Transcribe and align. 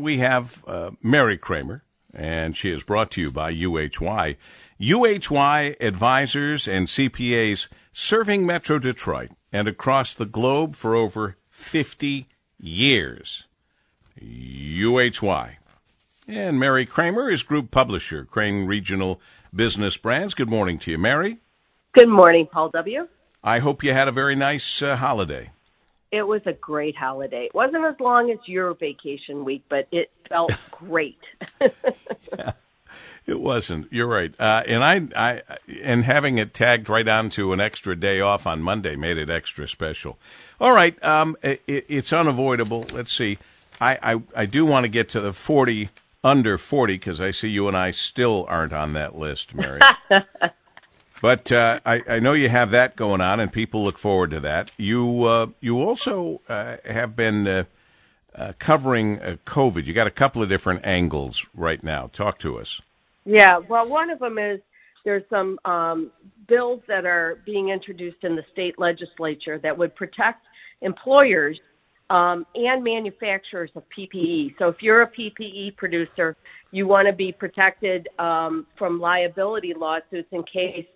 we 0.00 0.18
have 0.18 0.64
uh, 0.66 0.90
Mary 1.02 1.38
Kramer, 1.38 1.84
and 2.12 2.56
she 2.56 2.70
is 2.70 2.82
brought 2.82 3.10
to 3.12 3.20
you 3.20 3.30
by 3.30 3.52
UHY. 3.54 4.36
UHY 4.80 5.76
advisors 5.80 6.66
and 6.66 6.86
CPAs 6.86 7.68
serving 7.92 8.46
Metro 8.46 8.78
Detroit 8.78 9.30
and 9.52 9.68
across 9.68 10.14
the 10.14 10.26
globe 10.26 10.74
for 10.74 10.94
over 10.94 11.36
50 11.50 12.26
years. 12.58 13.44
UHY. 14.20 15.56
And 16.26 16.60
Mary 16.60 16.86
Kramer 16.86 17.28
is 17.28 17.42
group 17.42 17.70
publisher, 17.70 18.24
Crain 18.24 18.66
Regional 18.66 19.20
Business 19.54 19.96
Brands. 19.96 20.34
Good 20.34 20.48
morning 20.48 20.78
to 20.80 20.92
you, 20.92 20.98
Mary. 20.98 21.38
Good 21.92 22.08
morning, 22.08 22.46
Paul 22.46 22.70
W. 22.70 23.08
I 23.42 23.58
hope 23.58 23.82
you 23.82 23.92
had 23.92 24.08
a 24.08 24.12
very 24.12 24.36
nice 24.36 24.80
uh, 24.80 24.96
holiday. 24.96 25.50
It 26.12 26.22
was 26.22 26.42
a 26.46 26.52
great 26.52 26.96
holiday. 26.96 27.46
It 27.46 27.54
wasn't 27.54 27.84
as 27.84 27.98
long 28.00 28.30
as 28.30 28.38
your 28.46 28.74
vacation 28.74 29.44
week, 29.44 29.62
but 29.68 29.86
it 29.92 30.10
felt 30.28 30.52
great. 30.70 31.18
It 33.26 33.40
wasn't. 33.40 33.92
You're 33.92 34.08
right. 34.08 34.34
Uh, 34.40 34.64
and 34.66 34.82
I, 34.82 35.08
I, 35.14 35.42
and 35.82 36.04
having 36.04 36.38
it 36.38 36.52
tagged 36.52 36.88
right 36.88 37.06
onto 37.06 37.52
an 37.52 37.60
extra 37.60 37.94
day 37.94 38.20
off 38.20 38.46
on 38.46 38.60
Monday 38.60 38.96
made 38.96 39.18
it 39.18 39.30
extra 39.30 39.68
special. 39.68 40.18
All 40.60 40.74
right. 40.74 41.00
Um, 41.04 41.36
it, 41.42 41.62
it's 41.66 42.12
unavoidable. 42.12 42.86
Let's 42.92 43.12
see. 43.12 43.38
I, 43.80 44.14
I, 44.14 44.22
I 44.34 44.46
do 44.46 44.66
want 44.66 44.84
to 44.84 44.88
get 44.88 45.08
to 45.10 45.20
the 45.20 45.32
40 45.32 45.90
under 46.24 46.58
40 46.58 46.94
because 46.94 47.20
I 47.20 47.30
see 47.30 47.48
you 47.48 47.68
and 47.68 47.76
I 47.76 47.92
still 47.92 48.46
aren't 48.48 48.72
on 48.72 48.94
that 48.94 49.16
list, 49.16 49.54
Mary. 49.54 49.80
but 51.20 51.52
uh, 51.52 51.80
I, 51.84 52.02
I 52.08 52.20
know 52.20 52.32
you 52.32 52.48
have 52.48 52.70
that 52.70 52.96
going 52.96 53.20
on, 53.20 53.40
and 53.40 53.52
people 53.52 53.84
look 53.84 53.98
forward 53.98 54.30
to 54.30 54.40
that. 54.40 54.70
You 54.76 55.24
uh, 55.24 55.46
you 55.60 55.80
also 55.80 56.40
uh, 56.48 56.76
have 56.84 57.16
been 57.16 57.46
uh, 57.46 57.64
uh, 58.34 58.52
covering 58.58 59.20
uh, 59.20 59.36
COVID. 59.46 59.86
You 59.86 59.92
got 59.92 60.06
a 60.06 60.12
couple 60.12 60.42
of 60.42 60.48
different 60.48 60.84
angles 60.84 61.46
right 61.54 61.82
now. 61.82 62.10
Talk 62.12 62.38
to 62.40 62.58
us. 62.58 62.80
Yeah, 63.24 63.58
well, 63.58 63.88
one 63.88 64.10
of 64.10 64.18
them 64.18 64.38
is 64.38 64.60
there's 65.04 65.24
some 65.30 65.58
um, 65.64 66.10
bills 66.48 66.82
that 66.88 67.04
are 67.04 67.38
being 67.44 67.68
introduced 67.68 68.22
in 68.22 68.36
the 68.36 68.44
state 68.52 68.78
legislature 68.78 69.58
that 69.58 69.76
would 69.76 69.94
protect 69.94 70.44
employers 70.80 71.58
um, 72.08 72.44
and 72.54 72.82
manufacturers 72.82 73.70
of 73.76 73.84
PPE. 73.96 74.54
So 74.58 74.68
if 74.68 74.76
you're 74.80 75.02
a 75.02 75.10
PPE 75.10 75.76
producer, 75.76 76.36
you 76.72 76.86
want 76.86 77.06
to 77.06 77.12
be 77.12 77.30
protected 77.30 78.08
um, 78.18 78.66
from 78.76 79.00
liability 79.00 79.74
lawsuits 79.74 80.28
in 80.32 80.42
case 80.42 80.86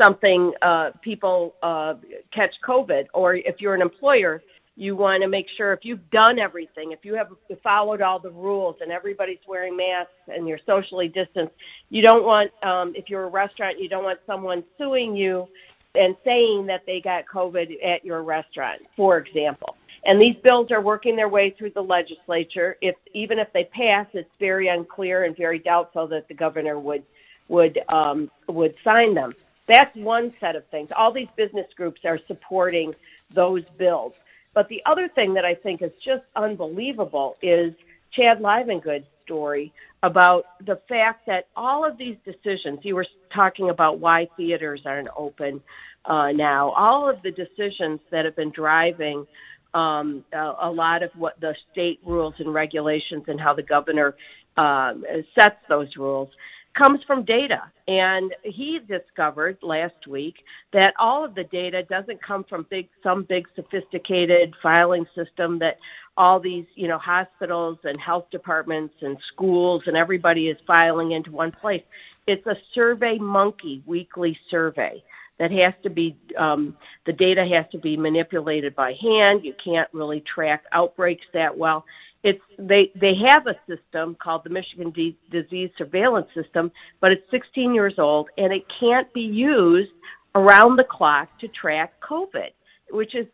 something 0.00 0.52
uh, 0.62 0.90
people 1.02 1.54
uh, 1.62 1.94
catch 2.32 2.54
COVID, 2.66 3.06
or 3.12 3.34
if 3.34 3.60
you're 3.60 3.74
an 3.74 3.82
employer, 3.82 4.42
you 4.76 4.96
want 4.96 5.22
to 5.22 5.28
make 5.28 5.46
sure 5.56 5.72
if 5.72 5.80
you've 5.84 6.10
done 6.10 6.38
everything, 6.38 6.92
if 6.92 7.04
you 7.04 7.14
have 7.14 7.28
followed 7.62 8.02
all 8.02 8.18
the 8.18 8.30
rules 8.30 8.76
and 8.80 8.90
everybody's 8.90 9.38
wearing 9.46 9.76
masks 9.76 10.12
and 10.26 10.48
you're 10.48 10.58
socially 10.66 11.08
distanced, 11.08 11.54
you 11.90 12.02
don't 12.02 12.24
want, 12.24 12.50
um, 12.64 12.92
if 12.96 13.08
you're 13.08 13.24
a 13.24 13.28
restaurant, 13.28 13.78
you 13.78 13.88
don't 13.88 14.04
want 14.04 14.18
someone 14.26 14.64
suing 14.76 15.16
you 15.16 15.48
and 15.94 16.16
saying 16.24 16.66
that 16.66 16.82
they 16.86 17.00
got 17.00 17.24
COVID 17.32 17.84
at 17.84 18.04
your 18.04 18.22
restaurant, 18.22 18.82
for 18.96 19.16
example. 19.16 19.76
And 20.04 20.20
these 20.20 20.36
bills 20.42 20.70
are 20.70 20.80
working 20.82 21.16
their 21.16 21.28
way 21.28 21.50
through 21.50 21.70
the 21.70 21.82
legislature. 21.82 22.76
If 22.82 22.96
even 23.14 23.38
if 23.38 23.52
they 23.52 23.64
pass, 23.64 24.06
it's 24.12 24.28
very 24.38 24.68
unclear 24.68 25.24
and 25.24 25.36
very 25.36 25.58
doubtful 25.58 26.08
that 26.08 26.28
the 26.28 26.34
governor 26.34 26.78
would 26.78 27.04
would 27.48 27.80
um, 27.88 28.30
would 28.48 28.76
sign 28.84 29.14
them. 29.14 29.34
That's 29.66 29.94
one 29.96 30.32
set 30.40 30.56
of 30.56 30.66
things. 30.66 30.90
All 30.94 31.12
these 31.12 31.28
business 31.36 31.66
groups 31.74 32.04
are 32.04 32.18
supporting 32.18 32.94
those 33.30 33.64
bills. 33.78 34.14
But 34.52 34.68
the 34.68 34.82
other 34.86 35.08
thing 35.08 35.34
that 35.34 35.44
I 35.44 35.54
think 35.54 35.82
is 35.82 35.92
just 36.04 36.24
unbelievable 36.36 37.36
is 37.42 37.74
Chad 38.12 38.40
Livengood's 38.40 39.06
story 39.24 39.72
about 40.02 40.44
the 40.64 40.76
fact 40.88 41.26
that 41.26 41.48
all 41.56 41.84
of 41.84 41.96
these 41.96 42.16
decisions, 42.24 42.80
you 42.82 42.94
were 42.94 43.06
talking 43.32 43.70
about 43.70 43.98
why 43.98 44.28
theaters 44.36 44.82
aren't 44.84 45.08
open 45.16 45.62
uh, 46.04 46.30
now, 46.32 46.70
all 46.70 47.08
of 47.08 47.22
the 47.22 47.30
decisions 47.30 48.00
that 48.10 48.26
have 48.26 48.36
been 48.36 48.50
driving 48.50 49.26
um, 49.72 50.24
a, 50.32 50.52
a 50.62 50.70
lot 50.70 51.02
of 51.02 51.10
what 51.16 51.40
the 51.40 51.54
state 51.72 51.98
rules 52.04 52.34
and 52.38 52.52
regulations 52.52 53.24
and 53.26 53.40
how 53.40 53.54
the 53.54 53.62
governor 53.62 54.14
uh, 54.56 54.92
sets 55.36 55.56
those 55.68 55.96
rules 55.96 56.28
comes 56.74 57.00
from 57.06 57.24
data. 57.24 57.62
And 57.86 58.34
he 58.42 58.80
discovered 58.86 59.58
last 59.62 60.06
week 60.08 60.36
that 60.72 60.94
all 60.98 61.24
of 61.24 61.34
the 61.34 61.44
data 61.44 61.82
doesn't 61.82 62.22
come 62.22 62.44
from 62.44 62.66
big, 62.70 62.88
some 63.02 63.24
big 63.24 63.46
sophisticated 63.54 64.54
filing 64.62 65.06
system 65.14 65.58
that 65.60 65.78
all 66.16 66.40
these, 66.40 66.66
you 66.74 66.88
know, 66.88 66.98
hospitals 66.98 67.78
and 67.84 67.98
health 68.00 68.26
departments 68.30 68.94
and 69.02 69.18
schools 69.32 69.82
and 69.86 69.96
everybody 69.96 70.48
is 70.48 70.56
filing 70.66 71.12
into 71.12 71.30
one 71.30 71.52
place. 71.52 71.82
It's 72.26 72.46
a 72.46 72.56
survey 72.74 73.18
monkey 73.18 73.82
weekly 73.86 74.38
survey 74.50 75.02
that 75.38 75.50
has 75.50 75.74
to 75.82 75.90
be 75.90 76.16
um, 76.38 76.76
the 77.06 77.12
data 77.12 77.44
has 77.44 77.66
to 77.72 77.78
be 77.78 77.96
manipulated 77.96 78.74
by 78.74 78.94
hand. 79.00 79.44
You 79.44 79.54
can't 79.62 79.88
really 79.92 80.22
track 80.32 80.64
outbreaks 80.72 81.26
that 81.34 81.56
well 81.58 81.84
it's 82.24 82.42
they 82.58 82.90
they 83.00 83.12
have 83.28 83.46
a 83.46 83.56
system 83.68 84.16
called 84.20 84.42
the 84.44 84.50
Michigan 84.50 84.90
D- 84.90 85.18
Disease 85.30 85.70
Surveillance 85.78 86.28
System, 86.34 86.72
but 87.00 87.12
it's 87.12 87.22
16 87.30 87.74
years 87.74 87.94
old 87.98 88.28
and 88.38 88.52
it 88.52 88.64
can't 88.80 89.12
be 89.14 89.20
used 89.20 89.92
around 90.34 90.76
the 90.76 90.84
clock 90.84 91.28
to 91.40 91.48
track 91.48 91.92
COVID, 92.08 92.50
which 92.90 93.14
is 93.14 93.26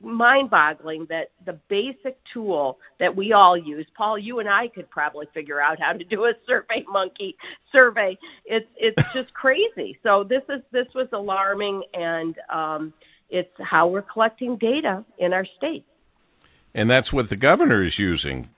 mind-boggling 0.00 1.06
that 1.08 1.30
the 1.46 1.58
basic 1.68 2.18
tool 2.32 2.78
that 3.00 3.14
we 3.14 3.32
all 3.32 3.58
use 3.58 3.86
paul 3.96 4.16
you 4.16 4.38
and 4.38 4.48
i 4.48 4.68
could 4.68 4.88
probably 4.88 5.26
figure 5.34 5.60
out 5.60 5.80
how 5.80 5.92
to 5.92 6.04
do 6.04 6.26
a 6.26 6.32
survey 6.46 6.84
monkey 6.88 7.36
survey. 7.76 8.16
It's 8.44 8.66
it's 8.76 8.98
just 9.12 9.32
crazy. 9.34 9.98
So 10.02 10.24
this 10.24 10.42
is 10.48 10.62
this 10.72 10.86
was 10.94 11.08
alarming 11.12 11.82
and 11.94 12.36
um 12.52 12.92
it's 13.30 13.50
how 13.60 13.88
we're 13.88 14.02
collecting 14.02 14.56
data 14.58 15.04
in 15.18 15.32
our 15.32 15.46
state 15.56 15.84
and 16.74 16.90
that's 16.90 17.12
what 17.12 17.28
the 17.28 17.36
governor 17.36 17.82
is 17.82 17.98
using 17.98 18.50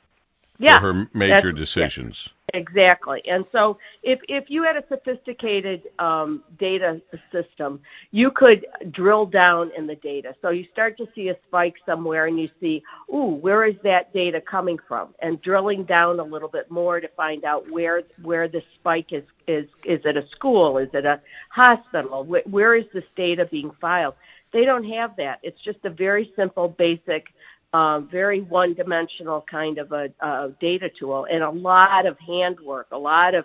yeah, 0.59 0.81
for 0.81 0.93
her 0.93 1.09
major 1.13 1.53
decisions. 1.53 2.31
Yeah, 2.53 2.61
exactly. 2.61 3.23
And 3.29 3.45
so 3.53 3.79
if, 4.03 4.21
if 4.29 4.45
you 4.49 4.63
had 4.63 4.77
a 4.77 4.85
sophisticated 4.89 5.83
um, 5.99 6.43
data 6.59 7.01
system, 7.31 7.81
you 8.11 8.31
could 8.35 8.67
drill 8.91 9.27
down 9.27 9.71
in 9.77 9.87
the 9.87 9.97
data. 9.97 10.35
So 10.41 10.51
you 10.51 10.65
start 10.73 10.97
to 10.99 11.07
see 11.15 11.29
a 11.29 11.37
spike 11.47 11.75
somewhere 11.85 12.27
and 12.27 12.39
you 12.39 12.49
see, 12.61 12.83
ooh, 13.13 13.35
where 13.41 13.67
is 13.67 13.77
that 13.85 14.13
data 14.13 14.41
coming 14.41 14.79
from? 14.89 15.15
And 15.21 15.41
drilling 15.43 15.85
down 15.85 16.21
a 16.21 16.25
little 16.25 16.49
bit 16.49 16.71
more 16.71 17.01
to 17.01 17.09
find 17.09 17.45
out 17.45 17.71
where, 17.71 18.03
where 18.23 18.49
the 18.49 18.63
spike 18.79 19.13
is, 19.13 19.25
is, 19.47 19.67
is 19.85 20.01
it 20.05 20.17
a 20.17 20.27
school? 20.35 20.79
Is 20.79 20.89
it 20.95 21.05
a 21.05 21.21
hospital? 21.51 22.25
where, 22.25 22.43
where 22.47 22.75
is 22.75 22.87
this 22.95 23.05
data 23.17 23.47
being 23.51 23.73
filed? 23.81 24.15
They 24.53 24.65
don't 24.65 24.85
have 24.85 25.17
that. 25.17 25.41
It's 25.43 25.61
just 25.65 25.85
a 25.85 25.91
very 25.91 26.33
simple, 26.37 26.69
basic 26.69 27.27
uh, 27.77 28.01
very 28.01 28.41
one-dimensional 28.41 29.45
kind 29.51 29.77
of 29.77 29.93
a, 29.93 30.09
a 30.21 30.51
data 30.61 30.89
tool, 30.99 31.27
and 31.31 31.43
a 31.43 31.51
lot 31.51 32.07
of 32.07 32.17
handwork, 32.27 32.87
a 32.91 32.99
lot 32.99 33.35
of 33.35 33.45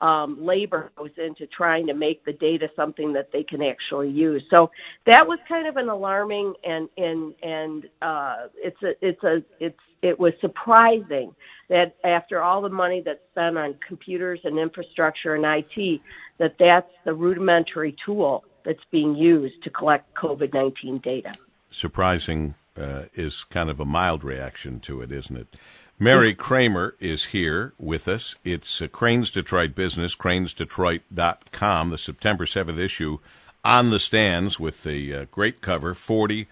um, 0.00 0.44
labor 0.44 0.90
goes 0.96 1.10
into 1.16 1.46
trying 1.46 1.86
to 1.88 1.94
make 1.94 2.24
the 2.24 2.32
data 2.32 2.68
something 2.76 3.12
that 3.12 3.30
they 3.32 3.42
can 3.42 3.60
actually 3.62 4.10
use. 4.10 4.42
So 4.50 4.70
that 5.06 5.26
was 5.26 5.38
kind 5.48 5.66
of 5.66 5.76
an 5.76 5.88
alarming 5.88 6.54
and 6.64 6.88
and 6.96 7.34
and 7.42 7.88
uh, 8.00 8.36
it's 8.56 8.82
a 8.82 8.92
it's 9.00 9.22
a 9.24 9.42
it's 9.58 9.78
it 10.00 10.18
was 10.18 10.32
surprising 10.40 11.34
that 11.68 11.96
after 12.04 12.42
all 12.42 12.62
the 12.62 12.68
money 12.68 13.02
that's 13.04 13.24
spent 13.30 13.56
on 13.58 13.76
computers 13.86 14.40
and 14.44 14.58
infrastructure 14.58 15.34
and 15.34 15.44
IT, 15.44 16.00
that 16.38 16.56
that's 16.58 16.90
the 17.04 17.14
rudimentary 17.14 17.96
tool 18.04 18.44
that's 18.64 18.84
being 18.90 19.14
used 19.14 19.62
to 19.64 19.70
collect 19.70 20.12
COVID 20.14 20.52
nineteen 20.52 20.96
data. 20.96 21.32
Surprising 21.70 22.54
uh, 22.76 23.04
is 23.14 23.44
kind 23.44 23.70
of 23.70 23.80
a 23.80 23.84
mild 23.84 24.24
reaction 24.24 24.80
to 24.80 25.00
it, 25.02 25.12
isn't 25.12 25.36
it? 25.36 25.56
Mary 25.98 26.34
Kramer 26.34 26.96
is 26.98 27.26
here 27.26 27.74
with 27.78 28.08
us. 28.08 28.34
It's 28.44 28.82
uh, 28.82 28.88
Crain's 28.88 29.30
Detroit 29.30 29.74
Business, 29.74 30.16
crainsdetroit.com, 30.16 31.90
the 31.90 31.98
September 31.98 32.44
7th 32.44 32.78
issue 32.78 33.18
on 33.64 33.90
the 33.90 34.00
stands 34.00 34.58
with 34.58 34.82
the 34.82 35.14
uh, 35.14 35.24
great 35.30 35.60
cover, 35.60 35.94
40 35.94 36.48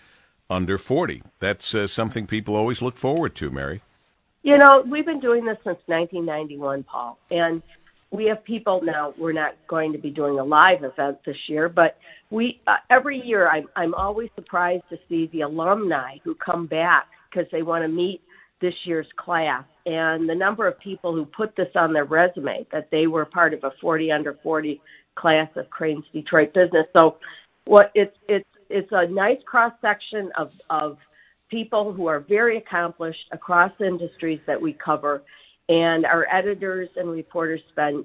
under 0.49 0.79
40. 0.79 1.23
That's 1.39 1.75
uh, 1.75 1.87
something 1.87 2.27
people 2.27 2.55
always 2.55 2.83
look 2.83 2.97
forward 2.97 3.35
to, 3.37 3.51
Mary. 3.51 3.83
You 4.43 4.57
know, 4.57 4.83
we've 4.87 5.05
been 5.05 5.21
doing 5.21 5.45
this 5.45 5.59
since 5.65 5.79
1991, 5.87 6.85
Paul, 6.85 7.19
and 7.31 7.63
we 8.11 8.27
have 8.27 8.43
people 8.45 8.81
now. 8.83 9.15
We're 9.19 9.33
not 9.33 9.55
going 9.69 9.93
to 9.93 9.99
be 9.99 10.11
doing 10.11 10.39
a 10.39 10.45
live 10.45 10.85
event 10.85 11.19
this 11.25 11.37
year, 11.49 11.69
but 11.69 11.97
we 12.31 12.61
uh, 12.67 12.77
every 12.91 13.21
year 13.25 13.49
I'm 13.49 13.69
I'm 13.77 13.95
always 13.95 14.31
surprised 14.35 14.85
to 14.91 14.99
see 15.09 15.29
the 15.33 15.43
alumni 15.43 16.19
who 16.25 16.35
come 16.35 16.67
back 16.67 17.07
because 17.31 17.51
they 17.53 17.63
want 17.63 17.85
to 17.85 17.89
meet 17.89 18.21
this 18.61 18.75
year's 18.85 19.07
class 19.17 19.65
and 19.87 20.29
the 20.29 20.35
number 20.35 20.67
of 20.67 20.79
people 20.81 21.15
who 21.15 21.25
put 21.25 21.57
this 21.57 21.71
on 21.75 21.93
their 21.93 22.05
resume 22.05 22.67
that 22.73 22.91
they 22.91 23.07
were 23.07 23.25
part 23.25 23.55
of 23.55 23.65
a 23.65 23.73
40 23.81 24.13
under 24.13 24.35
40 24.43 24.81
class 25.15 25.49
of 25.57 25.71
Crain's 25.71 26.05
Detroit 26.13 26.53
business. 26.53 26.87
So 26.93 27.17
what 27.65 27.91
it's 27.95 28.17
it's 28.29 28.49
it's 28.69 28.91
a 28.93 29.07
nice 29.07 29.39
cross 29.47 29.73
section 29.81 30.31
of 30.37 30.53
of 30.69 30.99
people 31.51 31.93
who 31.93 32.07
are 32.07 32.21
very 32.21 32.59
accomplished 32.59 33.27
across 33.33 33.73
industries 33.81 34.41
that 34.47 34.61
we 34.61 34.73
cover, 34.73 35.23
and 35.71 36.05
our 36.05 36.27
editors 36.31 36.89
and 36.97 37.09
reporters 37.09 37.61
spend 37.71 38.05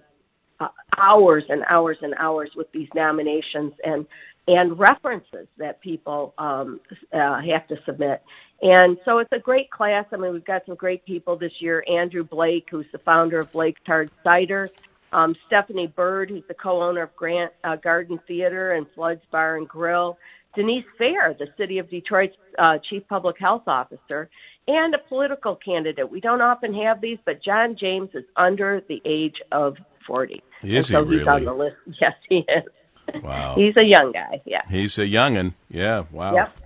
uh, 0.60 0.68
hours 0.98 1.44
and 1.50 1.64
hours 1.68 1.98
and 2.02 2.14
hours 2.20 2.52
with 2.56 2.72
these 2.72 2.88
nominations 2.94 3.74
and 3.84 4.06
and 4.48 4.78
references 4.78 5.48
that 5.58 5.82
people 5.82 6.36
um, 6.38 6.80
uh, 7.12 7.42
have 7.42 7.68
to 7.68 7.76
submit. 7.84 8.22
And 8.62 8.96
so 9.04 9.18
it's 9.18 9.32
a 9.32 9.40
great 9.40 9.72
class. 9.72 10.06
I 10.14 10.18
mean, 10.18 10.34
we've 10.34 10.46
got 10.46 10.62
some 10.68 10.76
great 10.76 11.04
people 11.04 11.36
this 11.36 11.54
year. 11.60 11.84
Andrew 11.90 12.24
Blake, 12.24 12.68
who's 12.70 12.86
the 12.92 13.00
founder 13.00 13.40
of 13.40 13.52
Blake's 13.52 13.82
Hard 13.88 14.12
Cider. 14.24 14.70
Um, 15.12 15.36
Stephanie 15.48 15.88
Byrd, 15.88 16.30
who's 16.30 16.44
the 16.48 16.54
co-owner 16.54 17.02
of 17.02 17.16
Grant 17.16 17.54
uh, 17.64 17.78
Garden 17.78 18.20
Theater 18.28 18.74
and 18.74 18.86
Flood's 18.94 19.24
Bar 19.32 19.58
and 19.58 19.68
Grill. 19.68 20.20
Denise 20.56 20.86
Fair, 20.98 21.36
the 21.38 21.48
City 21.57 21.80
of 21.80 21.90
Detroit's 21.90 22.36
uh, 22.57 22.78
Chief 22.90 23.04
Public 23.07 23.38
Health 23.40 23.63
Officer, 23.68 24.30
and 24.68 24.96
a 24.96 24.98
political 24.98 25.56
candidate. 25.56 26.10
We 26.10 26.22
don't 26.22 26.42
often 26.42 26.74
have 26.74 27.02
these, 27.02 27.19
but 27.25 27.44
John 27.44 27.75
James 27.80 28.10
is 28.13 28.24
under 28.36 28.81
the 28.88 29.02
age 29.06 29.36
of 29.52 29.78
40. 30.06 30.42
Is 30.63 30.88
so 30.88 31.04
he 31.04 31.10
really? 31.10 31.19
He's 31.19 31.28
on 31.28 31.46
the 31.46 31.54
list. 31.54 31.75
Yes, 32.02 32.13
he 32.28 32.38
is. 32.38 33.22
Wow. 33.24 33.56
he's 33.57 33.75
a 33.78 33.84
young 33.86 34.12
guy. 34.12 34.42
Yeah. 34.46 34.62
He's 34.69 34.98
a 34.98 35.02
youngin'. 35.06 35.54
Yeah. 35.69 36.06
Wow. 36.12 36.34
Yep. 36.36 36.58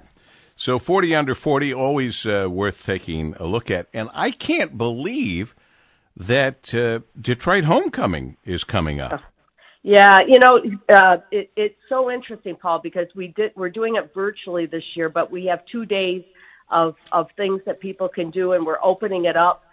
So 0.55 0.77
40 0.77 1.15
under 1.15 1.35
40, 1.35 1.73
always 1.73 2.25
uh, 2.25 2.47
worth 2.49 2.85
taking 2.85 3.33
a 3.39 3.45
look 3.45 3.71
at. 3.71 3.87
And 3.93 4.09
I 4.13 4.31
can't 4.31 4.77
believe 4.77 5.55
that 6.17 6.73
uh, 6.73 6.99
Detroit 7.19 7.63
Homecoming 7.63 8.35
is 8.43 8.65
coming 8.65 8.99
up. 8.99 9.21
Yeah, 9.83 10.19
you 10.27 10.39
know, 10.39 10.61
uh, 10.89 11.17
it, 11.31 11.51
it's 11.55 11.77
so 11.87 12.11
interesting, 12.11 12.55
Paul, 12.55 12.79
because 12.83 13.07
we 13.15 13.29
did 13.29 13.53
we're 13.55 13.69
doing 13.69 13.95
it 13.95 14.13
virtually 14.13 14.65
this 14.65 14.83
year, 14.95 15.07
but 15.09 15.31
we 15.31 15.45
have 15.45 15.65
two 15.71 15.85
days 15.85 16.23
of 16.69 16.95
of 17.13 17.29
things 17.37 17.61
that 17.65 17.79
people 17.79 18.09
can 18.09 18.29
do, 18.29 18.51
and 18.53 18.65
we're 18.65 18.83
opening 18.83 19.25
it 19.25 19.37
up 19.37 19.63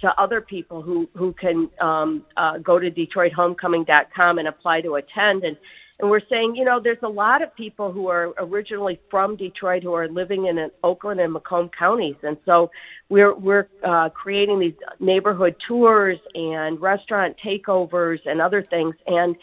to 0.00 0.08
other 0.18 0.40
people 0.40 0.80
who 0.80 1.08
who 1.14 1.34
can 1.34 1.68
um, 1.78 2.24
uh, 2.38 2.56
go 2.58 2.78
to 2.78 2.90
DetroitHomecoming.com 2.90 4.38
and 4.38 4.48
apply 4.48 4.80
to 4.80 4.94
attend. 4.94 5.44
And 5.44 5.58
and 6.00 6.10
we're 6.10 6.20
saying, 6.30 6.54
you 6.56 6.64
know, 6.64 6.80
there's 6.82 7.02
a 7.02 7.08
lot 7.08 7.42
of 7.42 7.54
people 7.54 7.92
who 7.92 8.08
are 8.08 8.32
originally 8.38 9.00
from 9.10 9.36
Detroit 9.36 9.82
who 9.82 9.92
are 9.92 10.08
living 10.08 10.46
in 10.46 10.70
Oakland 10.82 11.20
and 11.20 11.32
Macomb 11.32 11.70
counties, 11.76 12.16
and 12.22 12.36
so 12.44 12.70
we're 13.08 13.34
we're 13.34 13.68
uh, 13.84 14.08
creating 14.10 14.58
these 14.60 14.74
neighborhood 14.98 15.56
tours 15.66 16.18
and 16.34 16.80
restaurant 16.80 17.36
takeovers 17.44 18.18
and 18.24 18.40
other 18.40 18.62
things. 18.62 18.94
And 19.06 19.36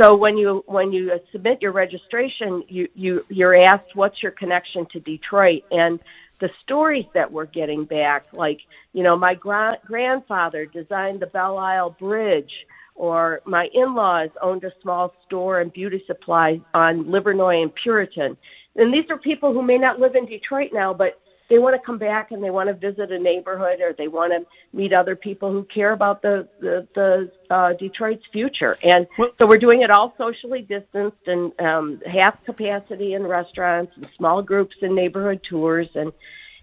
so 0.00 0.16
when 0.16 0.38
you 0.38 0.62
when 0.66 0.92
you 0.92 1.12
submit 1.32 1.60
your 1.60 1.72
registration, 1.72 2.62
you 2.68 2.88
you 2.94 3.24
you're 3.28 3.56
asked 3.56 3.94
what's 3.94 4.22
your 4.22 4.32
connection 4.32 4.86
to 4.92 5.00
Detroit. 5.00 5.64
And 5.70 5.98
the 6.40 6.48
stories 6.62 7.06
that 7.14 7.32
we're 7.32 7.46
getting 7.46 7.84
back, 7.84 8.26
like 8.32 8.60
you 8.92 9.02
know, 9.02 9.16
my 9.16 9.34
gra- 9.34 9.78
grandfather 9.84 10.66
designed 10.66 11.20
the 11.20 11.26
Belle 11.26 11.58
Isle 11.58 11.96
Bridge 11.98 12.52
or 12.98 13.40
my 13.46 13.68
in-laws 13.72 14.30
owned 14.42 14.64
a 14.64 14.72
small 14.82 15.14
store 15.24 15.60
and 15.60 15.72
beauty 15.72 16.02
supply 16.06 16.60
on 16.74 17.04
Livernois 17.04 17.62
and 17.62 17.72
Puritan. 17.74 18.36
And 18.76 18.92
these 18.92 19.08
are 19.08 19.16
people 19.16 19.52
who 19.52 19.62
may 19.62 19.78
not 19.78 19.98
live 20.00 20.14
in 20.16 20.26
Detroit 20.26 20.70
now, 20.72 20.92
but 20.92 21.20
they 21.48 21.58
want 21.58 21.74
to 21.80 21.86
come 21.86 21.96
back 21.96 22.30
and 22.30 22.42
they 22.44 22.50
want 22.50 22.68
to 22.68 22.74
visit 22.74 23.10
a 23.10 23.18
neighborhood 23.18 23.80
or 23.80 23.94
they 23.96 24.08
want 24.08 24.32
to 24.32 24.76
meet 24.76 24.92
other 24.92 25.16
people 25.16 25.50
who 25.50 25.64
care 25.64 25.92
about 25.92 26.20
the 26.22 26.46
the, 26.60 26.86
the 26.94 27.30
uh, 27.54 27.72
Detroit's 27.74 28.24
future. 28.32 28.76
And 28.82 29.06
Well- 29.16 29.32
so 29.38 29.46
we're 29.46 29.58
doing 29.58 29.82
it 29.82 29.90
all 29.90 30.12
socially 30.18 30.62
distanced 30.62 31.26
and 31.26 31.58
um, 31.60 32.02
half 32.04 32.44
capacity 32.44 33.14
in 33.14 33.26
restaurants 33.26 33.92
and 33.96 34.06
small 34.16 34.42
groups 34.42 34.76
and 34.82 34.94
neighborhood 34.94 35.40
tours 35.48 35.88
and 35.94 36.12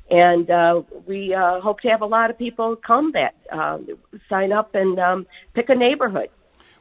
and 0.10 0.50
uh, 0.50 0.82
we 1.06 1.34
uh, 1.34 1.60
hope 1.62 1.80
to 1.82 1.90
have 1.90 2.02
a 2.02 2.06
lot 2.06 2.30
of 2.30 2.38
people 2.38 2.76
come 2.76 3.12
that 3.14 3.36
uh, 3.52 3.80
sign 4.30 4.52
up 4.52 4.76
and 4.76 5.00
um, 5.00 5.28
pick 5.54 5.70
a 5.70 5.76
neighborhood. 5.76 6.30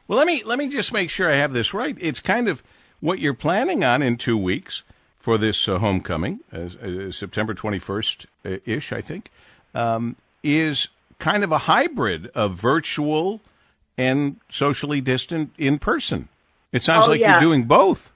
Well, 0.07 0.17
let 0.17 0.27
me 0.27 0.43
let 0.43 0.59
me 0.59 0.67
just 0.67 0.93
make 0.93 1.09
sure 1.09 1.29
I 1.31 1.35
have 1.35 1.53
this 1.53 1.73
right. 1.73 1.97
It's 1.99 2.19
kind 2.19 2.47
of 2.47 2.61
what 2.99 3.19
you're 3.19 3.33
planning 3.33 3.83
on 3.83 4.01
in 4.01 4.17
two 4.17 4.37
weeks 4.37 4.83
for 5.17 5.37
this 5.39 5.67
uh, 5.67 5.79
homecoming, 5.79 6.41
uh, 6.53 6.69
uh, 6.83 7.11
September 7.11 7.55
21st 7.55 8.25
uh, 8.45 8.57
ish, 8.65 8.91
I 8.93 9.01
think, 9.01 9.31
um, 9.73 10.15
is 10.43 10.89
kind 11.17 11.43
of 11.43 11.51
a 11.51 11.57
hybrid 11.59 12.27
of 12.35 12.53
virtual 12.53 13.41
and 13.97 14.35
socially 14.49 15.01
distant 15.01 15.51
in 15.57 15.79
person. 15.79 16.29
It 16.71 16.83
sounds 16.83 17.07
Oh, 17.07 17.09
like 17.11 17.21
yeah. 17.21 17.31
you're 17.31 17.39
doing 17.39 17.63
both. 17.63 18.11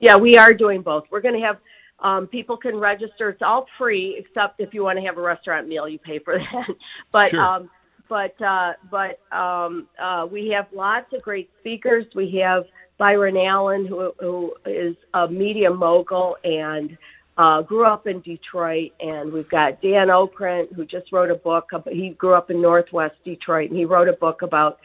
Yeah, 0.00 0.16
we 0.16 0.36
are 0.36 0.52
doing 0.52 0.82
both. 0.82 1.04
We're 1.10 1.20
going 1.22 1.40
to 1.40 1.46
have 1.46 1.56
um, 2.02 2.26
people 2.26 2.56
can 2.56 2.76
register. 2.76 3.30
It's 3.30 3.42
all 3.42 3.66
free, 3.78 4.16
except 4.18 4.60
if 4.60 4.74
you 4.74 4.82
want 4.84 4.98
to 4.98 5.04
have 5.06 5.16
a 5.18 5.22
restaurant 5.22 5.68
meal, 5.68 5.88
you 5.88 5.98
pay 5.98 6.18
for 6.18 6.38
that. 6.52 6.68
but 7.12 7.30
Sure. 7.30 7.40
um, 7.40 7.70
but 8.08 8.40
uh, 8.42 8.72
but 8.90 9.20
um, 9.34 9.88
uh, 9.98 10.26
we 10.30 10.48
have 10.50 10.66
lots 10.74 11.12
of 11.14 11.22
great 11.22 11.48
speakers. 11.60 12.04
We 12.14 12.42
have 12.44 12.64
Byron 12.98 13.36
Allen, 13.36 13.86
who 13.86 14.12
who 14.20 14.54
is 14.66 14.96
a 15.14 15.28
media 15.28 15.70
mogul 15.70 16.36
and 16.44 16.98
uh, 17.38 17.62
grew 17.62 17.86
up 17.86 18.06
in 18.06 18.20
Detroit, 18.20 18.92
and 19.00 19.32
we've 19.32 19.48
got 19.48 19.80
Dan 19.80 20.08
Okrent, 20.08 20.74
who 20.74 20.84
just 20.84 21.10
wrote 21.12 21.30
a 21.30 21.34
book. 21.36 21.68
About, 21.72 21.92
he 21.94 22.10
grew 22.10 22.34
up 22.34 22.50
in 22.50 22.60
Northwest 22.60 23.14
Detroit, 23.24 23.70
and 23.70 23.78
he 23.78 23.86
wrote 23.86 24.08
a 24.08 24.12
book 24.12 24.42
about 24.42 24.78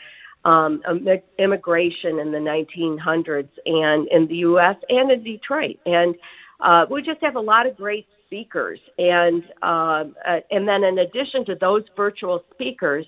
um, 0.46 0.82
immi- 0.90 1.24
immigration 1.38 2.20
in 2.20 2.32
the 2.32 2.38
1900s 2.38 3.50
and 3.66 4.08
in 4.10 4.28
the 4.28 4.36
U.S. 4.38 4.78
and 4.88 5.12
in 5.12 5.24
Detroit. 5.24 5.78
And 5.86 6.16
uh, 6.60 6.86
we 6.90 7.02
just 7.02 7.22
have 7.22 7.36
a 7.36 7.40
lot 7.40 7.68
of 7.68 7.78
great 7.78 8.06
speakers. 8.26 8.80
And 8.98 9.44
um 9.64 10.16
uh, 10.28 10.40
and 10.52 10.68
then 10.68 10.84
in 10.84 11.00
addition 11.00 11.46
to 11.46 11.56
those 11.60 11.84
virtual 11.96 12.44
speakers, 12.54 13.06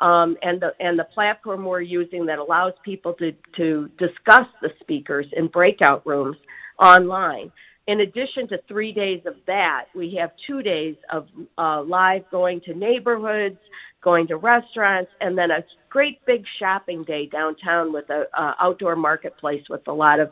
um, 0.00 0.36
and 0.42 0.60
the 0.60 0.72
and 0.80 0.98
the 0.98 1.04
platform 1.04 1.64
we're 1.64 1.80
using 1.80 2.26
that 2.26 2.38
allows 2.38 2.72
people 2.84 3.14
to 3.14 3.32
to 3.56 3.88
discuss 3.98 4.46
the 4.60 4.70
speakers 4.80 5.26
in 5.36 5.48
breakout 5.48 6.06
rooms 6.06 6.36
online. 6.82 7.50
In 7.86 8.00
addition 8.00 8.48
to 8.48 8.58
three 8.66 8.92
days 8.92 9.20
of 9.26 9.34
that, 9.46 9.84
we 9.94 10.18
have 10.20 10.32
two 10.46 10.60
days 10.60 10.96
of 11.12 11.28
uh, 11.56 11.82
live 11.82 12.22
going 12.32 12.60
to 12.62 12.74
neighborhoods, 12.74 13.58
going 14.02 14.26
to 14.26 14.36
restaurants, 14.36 15.10
and 15.20 15.38
then 15.38 15.52
a 15.52 15.64
great 15.88 16.18
big 16.26 16.44
shopping 16.58 17.04
day 17.04 17.26
downtown 17.26 17.92
with 17.92 18.10
a 18.10 18.24
uh, 18.38 18.54
outdoor 18.60 18.96
marketplace 18.96 19.62
with 19.70 19.86
a 19.86 19.92
lot 19.92 20.18
of 20.18 20.30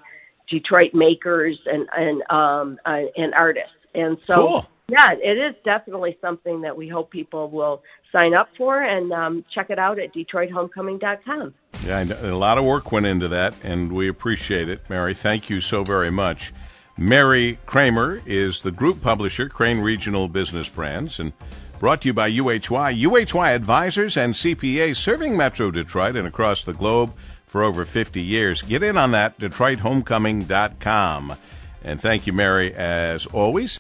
Detroit 0.49 0.95
makers 0.95 1.59
and 1.67 1.89
and 1.97 2.23
um, 2.31 2.79
uh, 2.85 3.03
and 3.17 3.35
artists. 3.35 3.71
And 3.95 4.19
so, 4.27 4.35
Cool. 4.35 4.67
yeah, 4.89 5.13
it 5.13 5.39
is 5.39 5.55
definitely 5.65 6.19
something 6.21 6.63
that 6.63 6.77
we 6.77 6.89
hope 6.89 7.11
people 7.11 7.49
will 7.49 7.83
sign 8.11 8.35
up 8.35 8.49
for 8.59 8.83
and 8.83 9.13
um, 9.13 9.45
check 9.55 9.71
it 9.71 9.79
out 9.79 9.99
at 10.01 10.13
DetroitHomecoming.com. 10.15 11.55
Yeah, 11.87 12.05
a 12.23 12.35
lot 12.35 12.59
of 12.59 12.65
work 12.65 12.91
went 12.93 13.07
into 13.07 13.29
that, 13.29 13.55
and 13.63 13.93
we 13.93 14.09
appreciate 14.09 14.69
it, 14.69 14.83
Mary. 14.89 15.15
Thank 15.15 15.49
you 15.49 15.61
so 15.61 15.85
very 15.85 16.11
much. 16.11 16.53
Mary 16.97 17.59
Kramer 17.67 18.21
is 18.25 18.63
the 18.63 18.71
group 18.71 19.03
publisher, 19.03 19.49
Crain 19.49 19.81
Regional 19.81 20.29
Business 20.29 20.69
Brands, 20.69 21.19
and 21.19 21.33
brought 21.81 22.03
to 22.03 22.09
you 22.09 22.15
by 22.15 22.31
UHY. 22.31 23.01
UHY 23.03 23.55
Advisors 23.55 24.17
and 24.17 24.35
CPA 24.35 24.97
serving 24.97 25.37
Metro 25.37 25.71
Detroit 25.71 26.17
and 26.17 26.27
across 26.27 26.65
the 26.65 26.73
globe 26.73 27.13
for 27.55 27.63
over 27.63 27.85
50 27.85 28.21
years. 28.21 28.63
Get 28.63 28.83
in 28.83 28.99
on 28.99 29.13
that, 29.13 29.39
DetroitHomecoming.com. 29.39 31.37
And 31.85 32.01
thank 32.01 32.27
you, 32.27 32.33
Mary, 32.33 32.75
as 32.75 33.27
always. 33.27 33.71